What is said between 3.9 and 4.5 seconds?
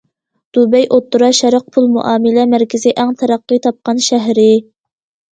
شەھىرى.